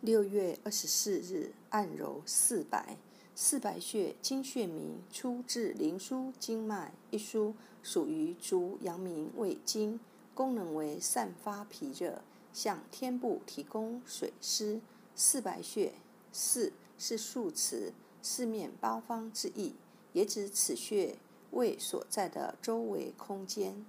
[0.00, 2.96] 六月二十四日，按揉四白。
[3.34, 9.98] 四白穴，经穴名，出自《灵枢·经脉》一书，属于足阳明胃经，
[10.36, 12.22] 功能为散发脾热，
[12.52, 14.80] 向天部提供水湿。
[15.16, 15.94] 四白穴，
[16.32, 17.92] 四是数词，
[18.22, 19.74] 四面八方之意，
[20.12, 21.16] 也指此穴
[21.50, 23.84] 位所在的周围空间。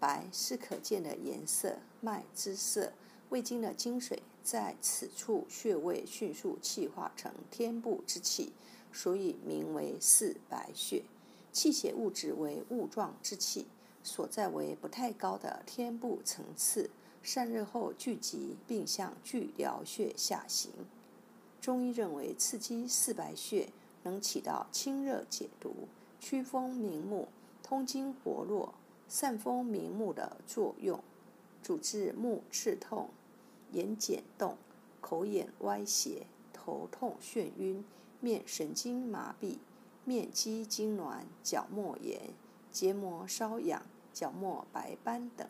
[0.00, 2.92] 白是可见的颜色，脉之色。
[3.32, 8.52] 胃经的精水在此处穴位迅速气化成天部之气，
[8.92, 11.02] 所以名为四白穴。
[11.50, 13.64] 气血物质为雾状之气，
[14.04, 16.90] 所在为不太高的天部层次，
[17.22, 20.70] 散热后聚集，并向巨髎穴下行。
[21.58, 23.70] 中医认为，刺激四白穴
[24.02, 25.88] 能起到清热解毒、
[26.20, 27.28] 祛风明目、
[27.62, 28.74] 通经活络、
[29.08, 31.02] 散风明目的作用，
[31.62, 33.08] 主治目赤痛。
[33.72, 34.56] 眼睑动、
[35.00, 37.84] 口眼歪斜、头痛眩晕、
[38.20, 39.58] 面神经麻痹、
[40.04, 42.30] 面肌痉挛、角膜炎、
[42.70, 45.48] 结膜瘙痒、角膜白斑等。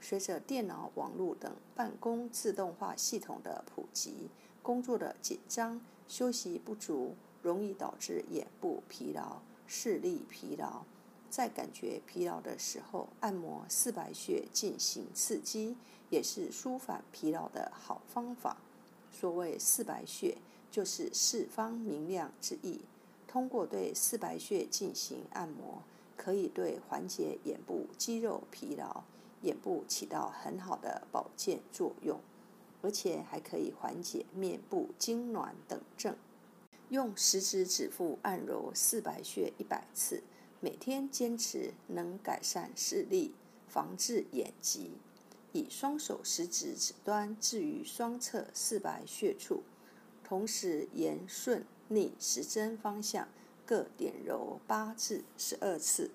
[0.00, 4.30] 随着电脑、网络等办公自动化系统的普及，
[4.62, 10.84] 工作的紧张、休息不足，容易导致眼部疲劳、视力疲劳。
[11.30, 15.76] 在感觉疲劳的时候，按摩四白穴进行刺激，
[16.10, 18.56] 也是舒缓疲劳的好方法。
[19.10, 20.36] 所谓四白穴，
[20.70, 22.80] 就是四方明亮之意。
[23.26, 25.82] 通过对四白穴进行按摩，
[26.16, 29.02] 可以对缓解眼部肌肉疲劳、
[29.42, 32.18] 眼部起到很好的保健作用，
[32.80, 36.16] 而且还可以缓解面部痉挛等症。
[36.88, 40.22] 用食指指腹按揉四白穴一百次。
[40.60, 43.32] 每天坚持能改善视力，
[43.68, 44.92] 防治眼疾。
[45.52, 49.62] 以双手食指指端置于双侧四白穴处，
[50.22, 53.28] 同时沿顺逆时针方向
[53.64, 56.10] 各点揉八至十二次，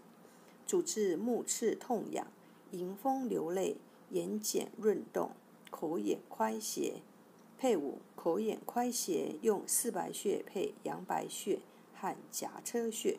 [0.67, 2.27] 主治目赤痛痒、
[2.71, 3.77] 迎风流泪、
[4.11, 5.31] 眼睑润动、
[5.71, 7.01] 口眼快斜。
[7.57, 11.59] 配伍口眼快斜，用四白穴配阳白穴
[11.95, 13.17] 和颊车穴。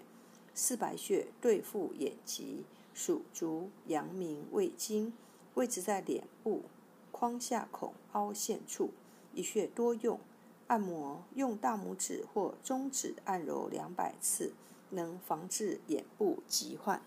[0.54, 5.12] 四白穴对付眼疾，属足阳明胃经，
[5.54, 6.62] 位置在脸部
[7.10, 8.90] 眶下孔凹陷处，
[9.34, 10.18] 一穴多用。
[10.66, 14.54] 按摩用大拇指或中指按揉两百次，
[14.90, 17.02] 能防治眼部疾患。